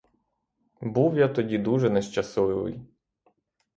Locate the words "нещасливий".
1.89-2.79